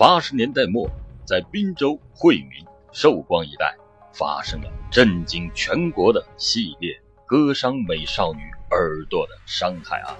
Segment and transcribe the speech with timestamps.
[0.00, 0.90] 八十年代末，
[1.26, 3.76] 在滨州、惠民、寿光一带，
[4.14, 8.40] 发生了震惊全国的系列割伤美少女
[8.70, 10.16] 耳朵的伤害案，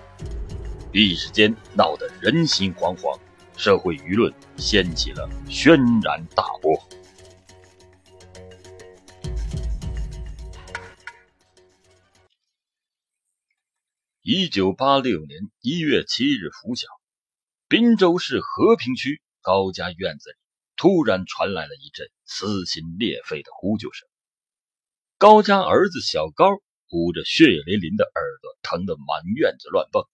[0.93, 3.19] 一时间闹得人心惶惶，
[3.57, 6.79] 社会舆论掀起了轩然大波。
[14.21, 16.87] 一九八六年一月七日拂晓，
[17.67, 19.23] 滨州市和平区。
[19.43, 20.37] 高家院子里
[20.77, 24.09] 突然传来了一阵撕心裂肺的呼救声。
[25.19, 26.49] 高家儿子小高
[26.91, 30.05] 捂着血淋淋的耳朵，疼得满院子乱蹦，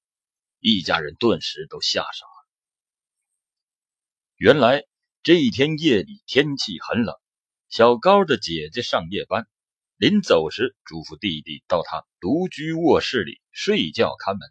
[0.59, 2.49] 一家人顿时都吓傻了。
[4.37, 4.85] 原来
[5.23, 7.15] 这一天夜里天气很冷，
[7.69, 9.47] 小高的姐姐上夜班，
[9.97, 14.49] 临走时嘱咐弟弟到他独居卧室里睡觉看门。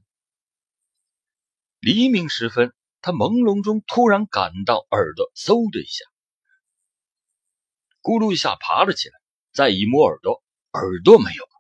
[1.79, 2.73] 黎明时分。
[3.05, 6.03] 他朦胧中突然感到耳朵嗖的一下，
[8.01, 9.13] 咕噜一下爬了起来，
[9.53, 10.41] 再一摸耳朵，
[10.73, 11.51] 耳朵没有了，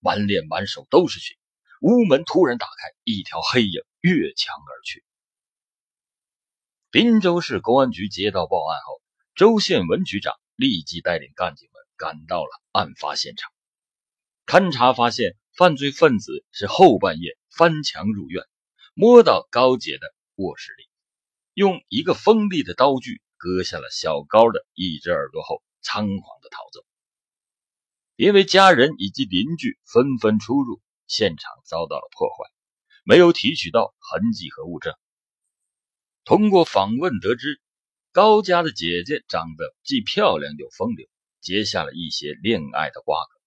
[0.00, 1.34] 满脸满手都是血。
[1.82, 5.04] 屋门突然打开，一条黑影越墙而去。
[6.90, 9.02] 滨州市公安局接到报案后，
[9.34, 13.52] 周宪文局长立即带领干警们赶到了案发现场。
[14.46, 18.42] 勘查发现，犯罪分子是后半夜翻墙入院，
[18.94, 20.85] 摸到高姐的卧室里。
[21.56, 26.84] 用一个锋利的刀具割下了小高的一只耳朵后，仓皇的逃走。
[28.14, 32.50] 因为家人以及邻居纷纷出入，现场遭到了破坏，
[33.04, 34.92] 没有提取到痕迹和物证。
[36.26, 37.58] 通过访问得知，
[38.12, 41.08] 高家的姐姐长得既漂亮又风流，
[41.40, 43.40] 结下了一些恋爱的瓜葛。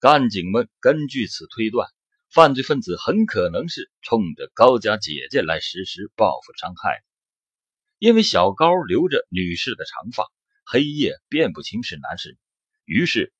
[0.00, 1.88] 干警们根据此推断，
[2.28, 7.07] 犯罪分子很可能是冲着高家姐姐来实施报复伤害的。
[7.98, 10.24] 因为小高留着女士的长发，
[10.64, 12.38] 黑夜辨不清是男是
[12.86, 13.32] 女，于是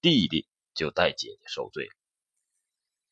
[0.00, 1.90] 弟弟就带姐姐受罪了。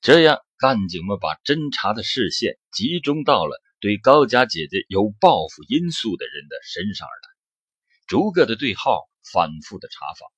[0.01, 7.29] 这样，干警们把侦查的视线集中到了对高家姐姐有报复因素的人的身上而来，
[8.07, 10.29] 逐个的对号，反复的查访。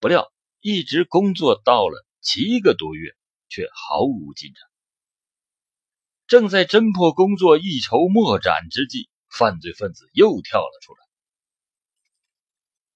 [0.00, 3.14] 不料，一直工作到了七个多月，
[3.48, 4.62] 却毫无进展。
[6.26, 9.09] 正在侦破工作一筹莫展之际。
[9.30, 10.98] 犯罪分子又跳了出来。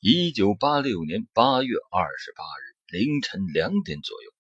[0.01, 4.35] 一九八六年八月二十八日凌晨两点左右，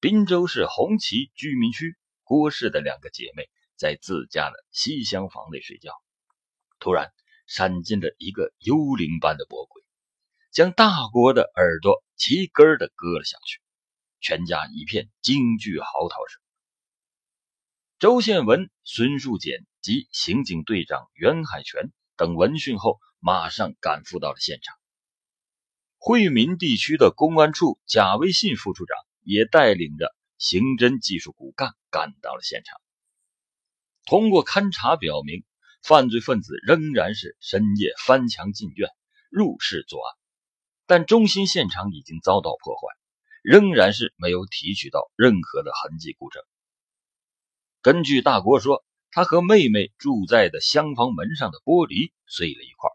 [0.00, 5.92] 滨州市红旗居民区郭氏的两个姐妹在自家的西厢房内睡觉，
[6.78, 7.12] 突然
[7.46, 9.82] 闪进了一个幽灵般的魔鬼，
[10.50, 13.62] 将大郭的耳朵齐根的割了下去，
[14.20, 16.42] 全家一片惊惧嚎啕声。
[17.98, 19.64] 周宪文、孙树简。
[19.88, 24.76] 及刑警队长袁海泉等闻讯后，马上赶赴到了现场。
[25.96, 32.78] 惠民地区的公安处贾维信副处长也带领着刑侦技术骨干赶到了现场。
[34.04, 35.42] 通过勘查表明，
[35.82, 38.90] 犯罪分子仍然是深夜翻墙进院、
[39.30, 40.16] 入室作案，
[40.84, 42.94] 但中心现场已经遭到破坏，
[43.42, 46.42] 仍然是没有提取到任何的痕迹物证。
[47.80, 48.84] 根据大国说。
[49.10, 52.90] 他和妹妹住在的厢房门上的玻璃碎了一块，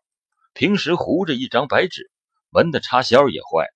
[0.54, 2.12] 平时糊着一张白纸，
[2.50, 3.74] 门的插销也坏了。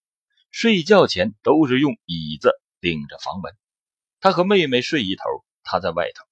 [0.51, 3.53] 睡觉前都是用椅子顶着房门。
[4.19, 5.23] 他和妹妹睡一头，
[5.63, 6.25] 他在外头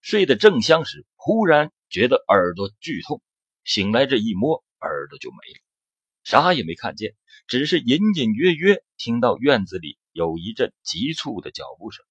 [0.00, 3.22] 睡得正香时，忽然觉得耳朵剧痛，
[3.64, 5.60] 醒来这一摸，耳朵就没了，
[6.24, 7.14] 啥也没看见，
[7.46, 12.04] 只是隐隐约约听到院子里有一阵急促的脚步声。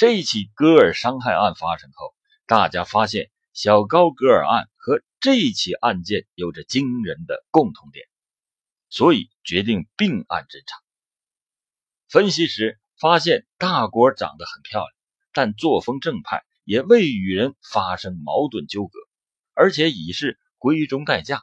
[0.00, 2.14] 这起割耳伤害案发生后，
[2.46, 8.06] 大家发现小高戈尔案和这起案件有着惊人的共同点，
[8.88, 10.78] 所以决定并案侦查。
[12.08, 14.90] 分析时发现，大果长得很漂亮，
[15.34, 18.98] 但作风正派，也未与人发生矛盾纠葛，
[19.52, 21.42] 而且已是闺中待嫁。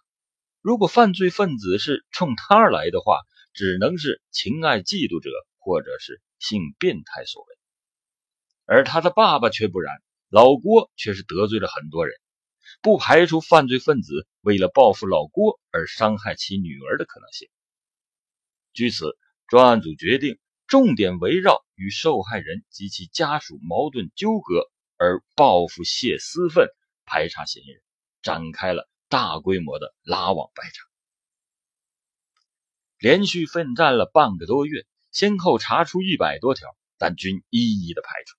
[0.62, 3.20] 如果犯罪分子是冲她来的话，
[3.54, 5.30] 只能是情爱嫉妒者，
[5.60, 7.57] 或者是性变态所为。
[8.68, 9.96] 而他的爸爸却不然，
[10.30, 12.14] 老郭却是得罪了很多人，
[12.82, 17.48] 不排除犯罪分子为了报复老郭而伤害其女儿的可能性。
[18.74, 19.18] 据此，
[19.48, 20.38] 专案组决定
[20.68, 26.68] 重点围绕与受害人及其家属矛盾纠葛而报复泄私愤，
[27.06, 27.82] 排查嫌疑人，
[28.22, 30.84] 展开了大规模的拉网排查。
[33.00, 38.37] 连续奋战了半个多月，先后查出一百多条，但均一一的排除。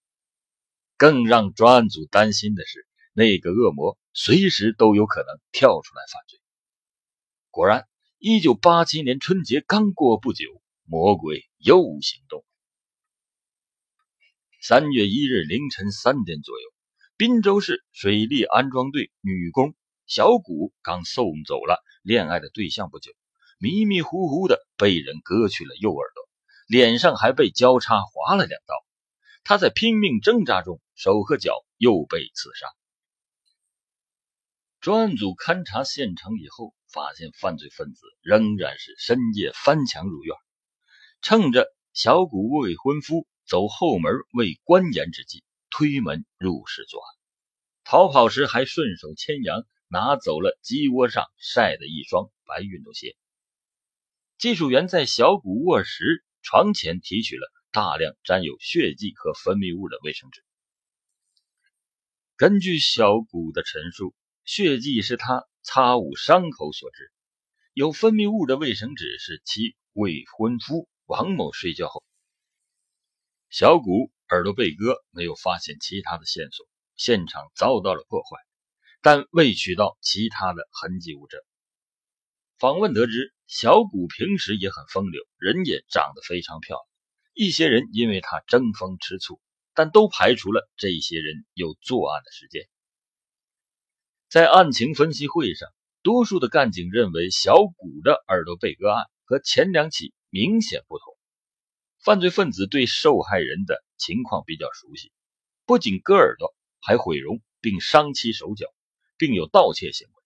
[0.98, 6.40] 更让专案组担心的是，那个恶魔随时都有可能跳出来犯罪。
[7.50, 12.44] 果然，一九八七年春节刚过不久，魔鬼又行动。
[14.60, 16.66] 三月一日凌晨三点左右，
[17.16, 23.12] 滨州市水利安装队女工小谷刚送走了恋爱的对象不久，
[23.58, 26.28] 迷迷糊糊的被人割去了右耳朵，
[26.66, 28.74] 脸上还被交叉划了两刀。
[29.44, 32.68] 她在拼命挣扎中，手和脚又被刺伤。
[34.80, 40.34] 专案组勘察现场以后，发现犯罪分子仍然是深夜翻墙入院，
[41.22, 47.06] 趁着小谷未婚夫走后门未关严之际，推门入室作案。
[47.84, 53.16] 逃跑时还顺手牵羊拿走了鸡窝上晒的一双白运动鞋。
[54.36, 60.42] 技术员在小谷卧室床前提取了大量沾有血迹和分泌物的卫生纸。
[62.38, 64.14] 根据小谷的陈述。
[64.44, 67.12] 血迹是他擦捂伤口所致，
[67.74, 72.04] 有分泌物的卫生纸是其未婚夫王某睡觉后。
[73.50, 76.64] 小谷耳朵被割，没有发现其他的线索，
[76.94, 78.38] 现场遭到了破坏，
[79.02, 81.40] 但未取到其他的痕迹物证。
[82.56, 86.86] 访问得知，小谷平时也很风流，人也长得非常漂亮。
[87.34, 89.40] 一些人因为他争风吃醋，
[89.78, 92.68] 但都排除了这些人有作案的时间。
[94.28, 95.68] 在案情分析会上，
[96.02, 101.16] 多数的干警认为小谷的耳朵被割案和前两起明显不同。
[102.00, 105.12] 犯罪分子对受害人的情况比较熟悉，
[105.64, 108.66] 不仅割耳朵，还毁容并伤其手脚，
[109.16, 110.22] 并有盗窃行为，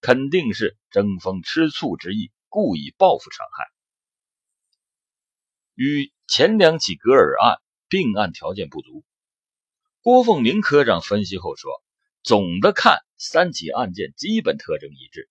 [0.00, 3.70] 肯定是争风吃醋之意，故意报复伤害。
[5.76, 9.04] 与前两起割耳案并案条件不足。
[10.00, 11.70] 郭凤鸣科长分析后说。
[12.22, 15.30] 总的看，三起案件基本特征一致。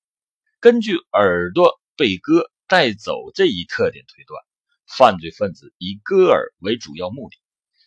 [0.60, 4.42] 根据耳朵被割带走这一特点推断，
[4.88, 7.38] 犯罪分子以割耳为主要目的，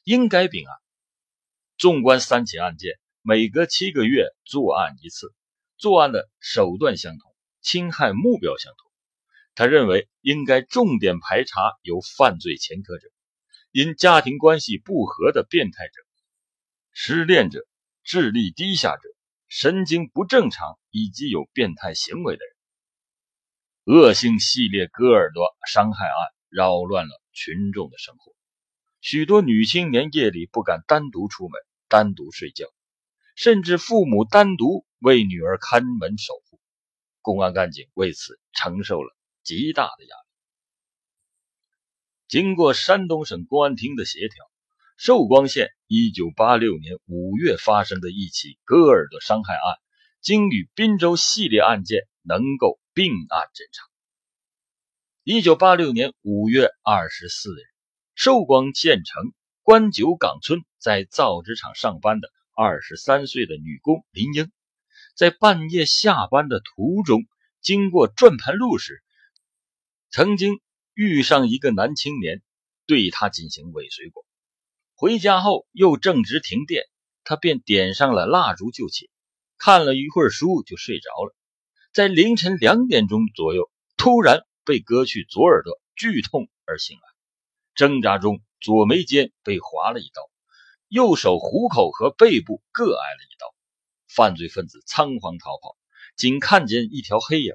[0.04, 0.72] 应该并案。
[1.76, 2.92] 纵观三起案件，
[3.22, 5.34] 每隔七个月作案一次，
[5.78, 8.92] 作案的手段相同，侵害目标相同。
[9.56, 13.08] 他认为应该重点排查有犯罪前科者、
[13.72, 15.94] 因家庭关系不和的变态者、
[16.92, 17.66] 失恋者。
[18.04, 19.08] 智力低下者、
[19.46, 26.12] 神经不正常以及有变态行为的人，恶性系列割耳朵伤害案
[26.48, 28.34] 扰乱了群众的生活。
[29.00, 32.66] 许多女青年夜里不敢单独出门、单独睡觉，
[33.36, 36.58] 甚至父母单独为女儿看门守护。
[37.20, 40.31] 公安干警为此承受了极大的压力。
[42.32, 44.36] 经过山东省公安厅的协调。
[44.96, 49.76] 寿光县1986年5月发生的一起割耳朵伤害案，
[50.22, 53.84] 经与滨州系列案件能够并案侦查。
[55.24, 57.66] 1986年5月24日，
[58.14, 64.50] 寿光县城关九岗村在造纸厂上班的23岁的女工林英，
[65.14, 67.26] 在半夜下班的途中，
[67.60, 69.02] 经过转盘路时，
[70.08, 70.62] 曾经
[70.94, 72.42] 遇上一个男青年，
[72.86, 74.24] 对他进行尾随过。
[74.94, 76.84] 回家后又正值停电，
[77.24, 79.08] 他便点上了蜡烛就寝，
[79.58, 81.34] 看了一会儿书就睡着了。
[81.92, 87.02] 在凌晨两点钟左右，突然被割去左耳朵，剧痛而醒来。
[87.74, 90.30] 挣扎中，左眉间被划了一刀，
[90.88, 93.54] 右手虎口和背部各挨了一刀。
[94.08, 95.76] 犯罪分子仓皇逃跑，
[96.16, 97.54] 仅看见一条黑影。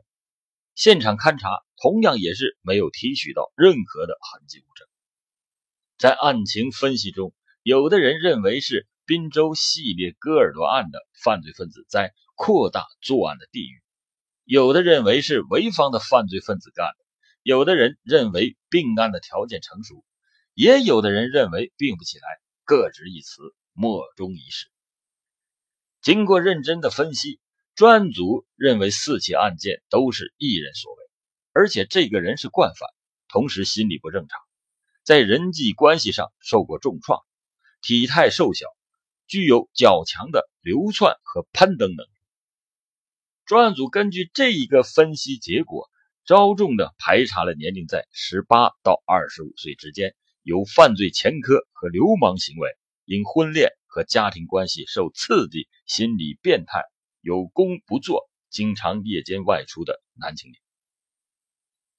[0.74, 4.88] 现场勘查同样也是没有提取到任何的痕迹物证。
[5.98, 13.81] 在案情分析中，有的人认为是滨州系列割耳朵案的犯罪分子在扩大作案的地域，
[14.43, 17.05] 有的认为是潍坊的犯罪分子干的，
[17.41, 20.03] 有的人认为并案的条件成熟，
[20.53, 22.25] 也有的人认为并不起来，
[22.63, 23.41] 各执一词，
[23.74, 24.67] 莫衷一是。
[26.01, 27.39] 经过认真的分析，
[27.75, 31.07] 专案组认为四起案件都是一人所为，
[31.58, 32.88] 而且这个人是惯犯，
[33.30, 34.40] 同时心理不正常，
[35.04, 37.20] 在人际关系上受过重创。
[37.82, 38.68] 体态瘦小，
[39.26, 42.12] 具有较强的流窜和攀登能力。
[43.48, 45.90] 专案组根据这一个分析结果，
[46.26, 52.70] 着重的排查了年龄在十八到二十五岁之间，有犯罪前科和流氓行为，
[53.04, 56.84] 因婚恋和家庭关系受刺激，心理变态，
[57.20, 60.66] 有功不做，经常夜间外出的男青年。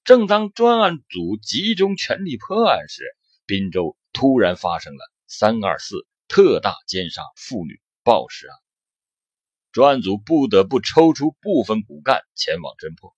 [0.08, 3.02] 正当专案组集中全力破案时，
[3.44, 5.00] 滨州突然发生了。
[5.26, 8.56] 三二四特大奸杀妇女暴尸案。
[9.70, 13.14] 专案组不得不抽出部分骨干前往侦破。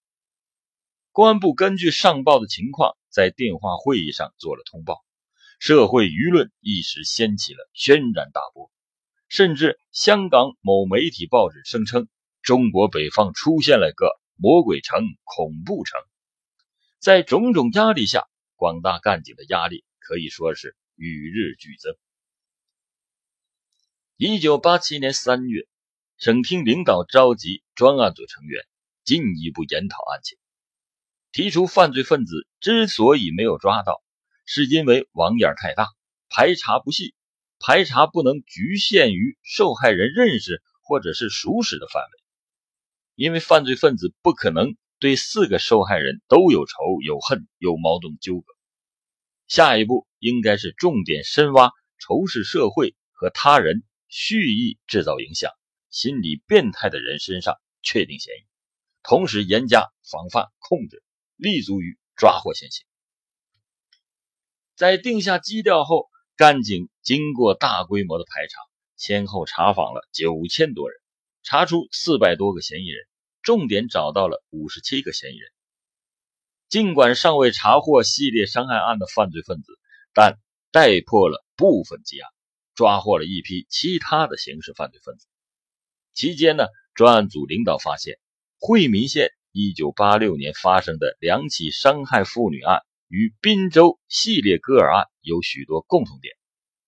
[1.13, 4.97] 公安部根据上报的情况，在电话会议上做了通报，
[5.61, 8.69] 社会舆论一时掀起了轩然大波，
[9.29, 12.09] 甚至香港某媒体报纸声称，
[12.43, 16.01] 中国北方出现了个魔鬼城、恐怖城。
[17.01, 21.97] 在种种压力下，广大干警的压力可以说是与日俱增。
[24.19, 25.67] 一九八七年三月，
[26.19, 28.67] 省厅领导召集专案组成员
[29.03, 30.37] 进一步研讨案情，
[31.33, 34.03] 提出犯罪分子之所以没有抓到，
[34.45, 35.89] 是因为网眼太大，
[36.29, 37.15] 排查不细，
[37.59, 42.23] 排查不能局限于受害人认识或者是熟识的范围，
[43.15, 48.47] 因为犯罪分子不可能对四个受害人都有仇有恨有矛盾纠葛。
[49.49, 53.83] 下一步应该是重点深挖仇视社会和他人。
[54.13, 55.53] 蓄意制造影响、
[55.89, 58.43] 心理变态的人身上确定嫌疑，
[59.05, 61.05] 同时严加防范控制，
[61.37, 62.85] 立足于抓获现行。
[64.75, 68.59] 在定下基调后，干警经过大规模的排查，
[68.97, 70.99] 先后查访了九千多人，
[71.45, 73.07] 查出四百多个嫌疑人，
[73.43, 75.51] 重点找到了五十七个嫌疑人。
[76.69, 79.79] 尽管尚未查获系列伤害案的犯罪分子，
[80.15, 80.39] 但
[80.71, 82.31] 带破了部分积案。
[82.77, 85.27] 抓获了一批其他的刑事犯罪分子。
[86.15, 88.19] 期间呢，专案组领导发现，
[88.59, 96.35] 惠民县1986年发生的两起伤害妇女案与滨州系列割耳案有许多共同点，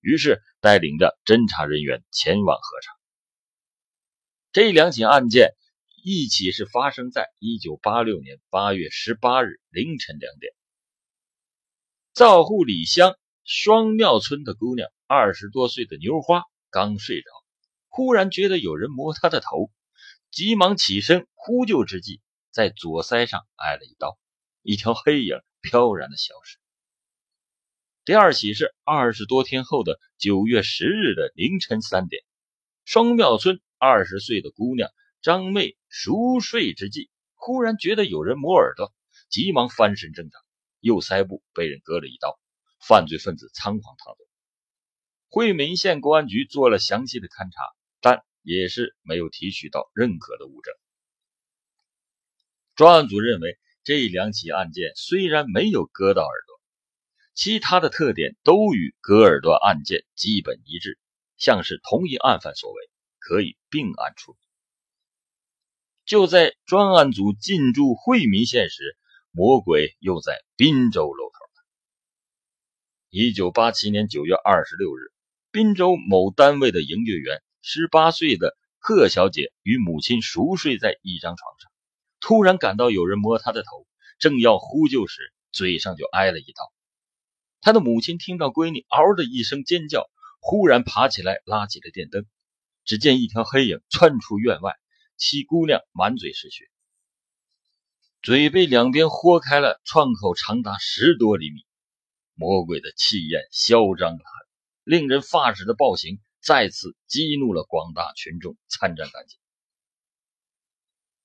[0.00, 2.92] 于是带领着侦查人员前往核查。
[4.52, 5.50] 这两起案件，
[6.04, 10.52] 一起是发生在1986年8月18日凌晨两点，
[12.12, 14.88] 灶户里乡双庙村的姑娘。
[15.06, 17.28] 二十多岁的牛花刚睡着，
[17.88, 19.70] 忽然觉得有人摸她的头，
[20.30, 24.18] 急忙起身呼救之际，在左腮上挨了一刀，
[24.62, 26.58] 一条黑影飘然的消失。
[28.06, 32.24] 第二起是二十多天后的九月十日的凌晨三点，
[32.86, 34.90] 双庙村二十岁的姑娘
[35.22, 38.92] 张妹熟睡之际，忽然觉得有人摸耳朵，
[39.28, 40.36] 急忙翻身挣扎，
[40.80, 42.40] 右腮部被人割了一刀，
[42.80, 44.18] 犯罪分子仓皇逃走。
[45.28, 47.62] 惠民县公安局做了详细的勘查，
[48.00, 50.74] 但也是没有提取到任何的物证。
[52.74, 56.60] 专案组认为，这两起案件虽然没有割到耳朵，
[57.32, 60.98] 其他的特点都与割耳朵案件基本一致，
[61.36, 64.41] 像是同一案犯所为，可以并案处理。
[66.04, 68.96] 就在专案组进驻惠民县时，
[69.30, 71.64] 魔鬼又在滨州露头了。
[73.10, 75.12] 一九八七年九月二十六日。
[75.54, 81.70] 滨州某单位的营业员，十八岁的贺小姐与母亲熟睡在一张床上，
[82.20, 83.86] 突然感到有人摸她的头，
[84.18, 86.72] 正要呼救时，嘴上就挨了一刀。
[87.60, 90.08] 她的母亲听到闺女嗷的一声尖叫，
[90.40, 92.24] 忽然爬起来拉起了电灯，
[92.86, 94.74] 只见一条黑影窜出院外，
[95.24, 96.68] 七姑娘满嘴是血，
[98.22, 101.64] 嘴被两边豁开了，创口长达十多厘米，
[102.34, 104.24] 魔鬼的气焰嚣张了。
[104.82, 109.38] 令人发指的暴行再次激怒了广大群众参战干警。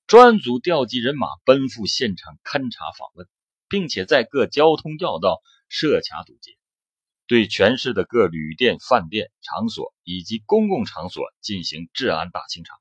[0.06, 3.26] 专案组调集人马奔赴现场勘查访问，
[3.68, 6.56] 并且在各交通要道设卡堵截，
[7.26, 12.78] 对全市的各旅店、饭店场所以及公共场所进行治安大清查，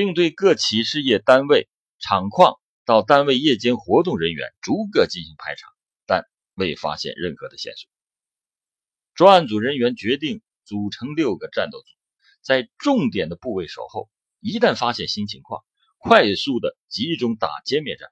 [0.00, 2.54] 并对各企事业单位、厂矿
[2.86, 5.68] 到单位夜间活动人员逐个进行排查，
[6.06, 7.90] 但未发现任何的线索。
[9.14, 11.86] 专案组人员决定组成六个战斗组，
[12.40, 14.08] 在重点的部位守候，
[14.40, 15.62] 一旦发现新情况，
[15.98, 18.08] 快速的集中打歼灭战。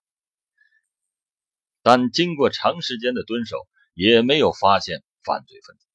[1.80, 5.86] 但经过长时间的蹲守，也没有发现犯罪分子。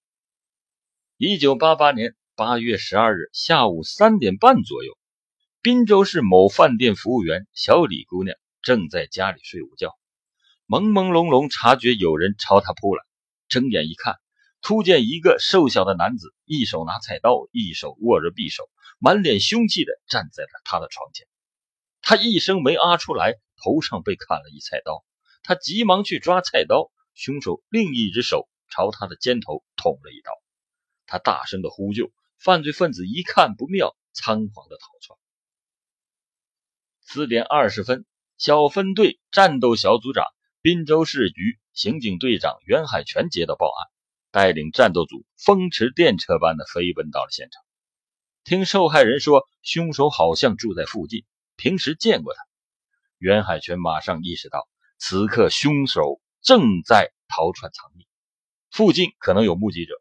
[1.18, 4.98] 一九八八年八月十二日下午三点半左右，
[5.64, 9.98] 滨州市某饭店服务员小李姑娘正在家里睡午觉，
[10.68, 13.04] 朦朦胧胧察觉有人朝她扑来，
[13.48, 14.18] 睁眼一看。
[14.62, 21.26] 突见一个瘦小的男子，一手拿菜刀，一手握着匕首，满脸凶气的站在了他的床前。
[22.02, 25.06] 他一声没啊出来，头上被砍了一菜刀。
[25.44, 30.32] 他急忙去抓菜刀，凶手另一只手朝他的肩头捅了一刀。
[31.06, 35.18] 他大声的呼救，犯罪分子一看不妙，仓皇的逃窜。
[37.14, 38.08] 四点二十分，
[38.40, 40.26] 小分队战斗小组长、
[40.64, 43.94] 滨州市局刑警队长袁海泉接到报案。
[44.32, 47.62] 带领战斗组风驰电掣般的飞奔到了现场。
[48.44, 51.24] 听受害人说，凶手好像住在附近，
[51.56, 52.42] 平时见过他。
[53.20, 54.68] 袁海泉马上意识到，
[54.98, 58.08] 此刻凶手正在逃窜藏匿，
[58.72, 59.94] 附近可能有目击者，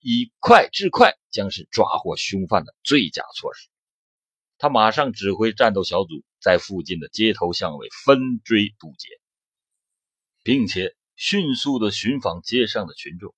[0.00, 3.68] 以快制快将是抓获凶犯的最佳措施。
[4.56, 9.08] 他马上指挥战斗小组在附近的街头巷尾分追堵截，
[10.42, 13.34] 并且迅速的寻访街上的群众。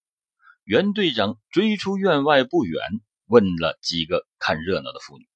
[0.64, 2.80] 袁队长追出院外不远，
[3.26, 5.26] 问了几个看热闹的妇女，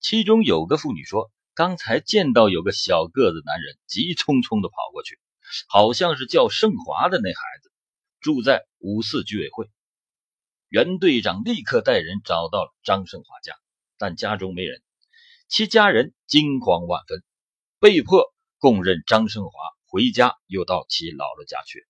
[0.00, 1.30] 其中有个妇女说。
[1.54, 5.18] 刚才见到有个小个子男人急匆匆地跑过去，
[5.66, 7.72] 好像是叫盛华的那孩子，
[8.20, 9.68] 住在五四居委会。
[10.68, 13.56] 袁队长立刻带人找到了张盛华家，
[13.98, 14.80] 但家中没人，
[15.48, 17.24] 其家人惊慌万分，
[17.80, 19.52] 被迫供认张胜华
[19.86, 21.86] 回家又到其姥姥家去。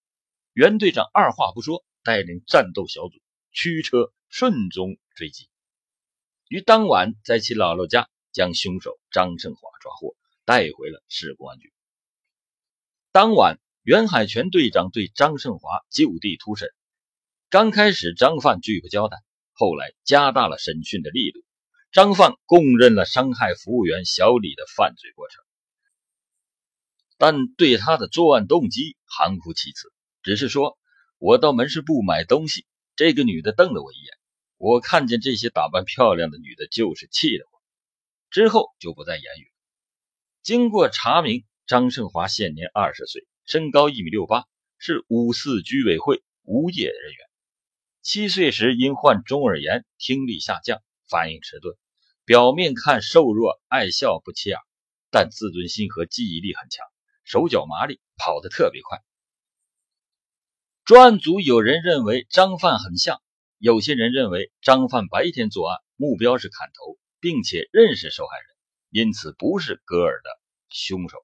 [0.52, 3.20] 袁队长二话不说，带领战斗小组
[3.52, 5.48] 驱车顺踪追击，
[6.48, 8.08] 于当晚在其姥姥家。
[8.30, 11.72] 将凶手张胜华抓获，带回了市公安局。
[13.10, 16.68] 当晚，袁海泉队长对张胜华就地突审。
[17.48, 19.16] 刚开始，张范拒不交代，
[19.54, 21.40] 后来加大了审讯的力度。
[21.90, 25.42] 张范供认了伤害服务员小李的犯罪过程，
[27.16, 29.90] 但对他的作案动机含糊其辞，
[30.22, 30.78] 只是说
[31.16, 34.12] ：“我到门市部买东西，这个女的瞪了我一眼，
[34.58, 37.62] 我看见这些打扮漂亮的女的，就是气得我。”
[38.30, 39.50] 之后就不再言语。
[40.42, 44.44] 经过查明，张胜华现年二十岁，身高一米六八，
[44.76, 47.28] 是五四居委会无业人员。
[48.02, 51.76] 七岁时因患中耳炎，听力下降，反应迟钝。
[52.24, 54.58] 表面看瘦弱，爱笑不起眼，
[55.10, 56.86] 但自尊心和记忆力很强，
[57.24, 59.02] 手脚麻利，跑得特别快。
[60.84, 63.20] 专案组有人认为张范很像，
[63.58, 66.98] 有些人认为张范白天作案，目标是砍头。
[67.20, 68.46] 并且认识受害人，
[68.90, 70.30] 因此不是戈尔的
[70.68, 71.18] 凶手。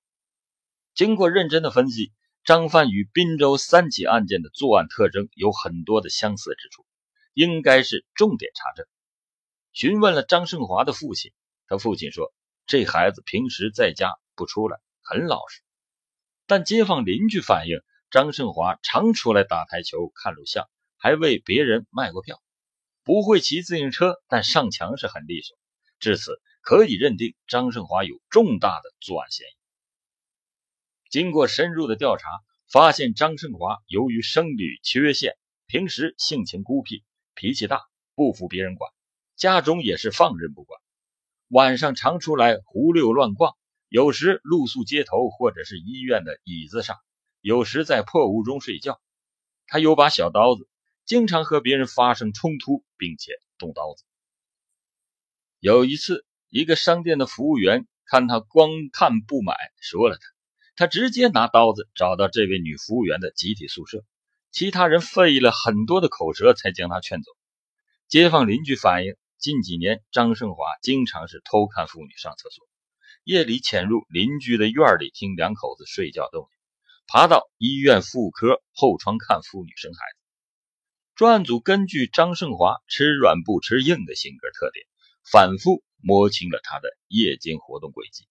[0.93, 6.85] 经过认真的分析，张范与滨州三起案件的作案特征有很多的相似之处，
[7.33, 8.85] 应该是重点查证。
[9.75, 11.33] 询问了张胜华的父亲，
[11.67, 12.33] 他父亲说
[12.65, 15.63] ：“这孩子平时在家不出来，很老实。”
[16.47, 22.41] 但街坊邻居反映，张胜华常出来打台球、看录像，还为别人卖过票。
[23.03, 25.59] 不会骑自行车，但上墙是很利索。
[25.99, 29.57] 至此，可以认定张胜华有重大的作案嫌疑。
[31.11, 32.29] 经过深入的调查，
[32.71, 37.03] 发现张胜华由于生理缺陷，平时性情孤僻，
[37.35, 37.83] 脾气大，
[38.15, 38.91] 不服别人管，
[39.37, 40.81] 家中也是放任不管。
[41.49, 43.55] 晚上常出来胡溜乱逛，
[43.89, 46.97] 有时露宿街头或者是医院的椅子上，
[47.41, 49.01] 有时在破屋中睡觉。
[49.67, 50.69] 他有把小刀子，
[51.05, 54.05] 经常和别人发生冲突，并且动刀子。
[55.61, 60.23] 有一次，一个商店的服务员看他光看不买，说了他，
[60.77, 64.05] 他直接拿刀子找到这位女服务员的集体宿舍，
[64.51, 67.31] 其他人费了很多的口舌才将他劝走。
[68.09, 72.67] 街坊邻居反映，近几年张胜华经常是偷看妇女上厕所，
[73.25, 76.49] 夜里潜入邻居的院里听两口子睡觉动静，
[77.07, 80.19] 爬到医院妇科后窗看妇女生孩子。
[81.15, 84.87] 专案组根据张胜华吃软不吃硬的性格特点。
[85.31, 88.27] 反复摸清了他的夜间活动轨迹。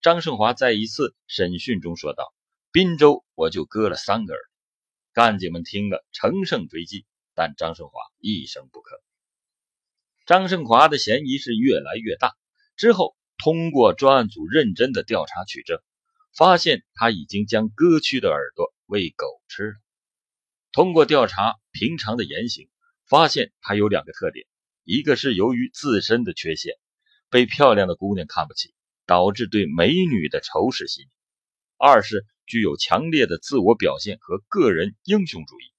[0.00, 2.32] 张胜华在一次审讯中说道
[2.72, 4.40] ：“滨州我就割了三个耳。”
[5.12, 9.05] 干警们听了，乘胜追击，但张胜华一声不吭。
[10.26, 12.34] 张胜华的嫌疑是越来越大。
[12.76, 15.78] 之后，通过专案组认真的调查取证，
[16.36, 19.74] 发现他已经将割去的耳朵喂狗吃了。
[20.72, 22.68] 通过调查平常的言行，
[23.08, 24.46] 发现他有两个特点。
[24.82, 26.74] 一个是由于自身的缺陷，
[27.30, 28.74] 被漂亮的姑娘看不起，
[29.06, 31.08] 导致对美女的仇视心理；
[31.78, 35.72] 二是具有强烈的自我表现和个人英雄主义，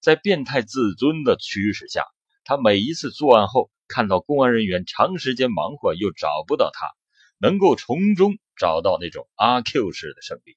[0.00, 2.04] 在变态自尊的驱使下，
[2.44, 6.86] 他每一次作案后，看到公安人员长时间忙活又找不到他，
[7.38, 10.56] 能够从中找到那种阿 Q 式的胜利。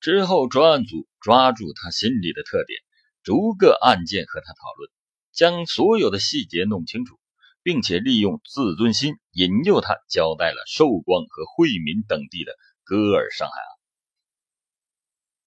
[0.00, 2.80] 之后，专案组抓住他心理的特点，
[3.22, 4.90] 逐个案件和他讨论。
[5.32, 7.18] 将所有的细节弄清楚，
[7.62, 12.52] 并且利用自尊心引诱他交代了寿光和惠民等地的
[12.84, 13.68] 割耳伤害案。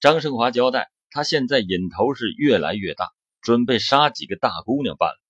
[0.02, 3.12] 张胜华交代，他现在瘾头是越来越大，
[3.48, 5.22] 准备杀几个大姑娘办了。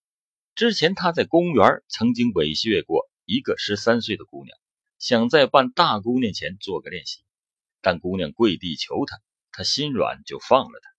[0.56, 4.58] 之前他在公园曾经猥亵过一个十三岁的姑娘，
[4.97, 7.19] 想在扮大姑娘前做个练习，
[7.80, 9.19] 但姑娘跪地求他，
[9.51, 10.89] 他心软就放了她。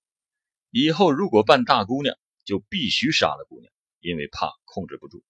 [0.71, 5.25] 以后如果扮大姑娘，就必须杀了姑娘，因为怕控制不住。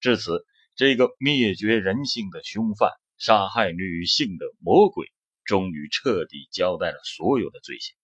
[0.00, 5.10] 至此，这个灭绝人性的凶犯、杀害女性的魔鬼，
[5.44, 7.96] 终于彻底交代了所有的罪行。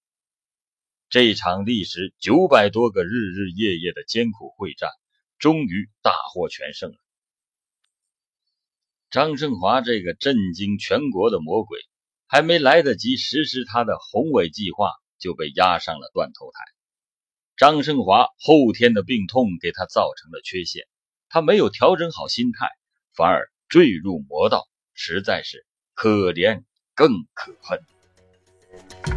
[1.13, 4.89] 这场历时九百多个日日夜夜的艰苦会战，
[5.39, 6.97] 终于大获全胜了。
[9.11, 11.79] 张胜华这个震惊全国的魔鬼，
[12.27, 16.65] 还没来得及实施他的宏伟计划，就被押上了断头台。
[17.59, 20.87] 张胜华后天的病痛给他造成了缺陷，
[21.29, 22.71] 他没有调整好心态，
[23.15, 29.12] 反而坠入魔道，实在是可怜更可恨。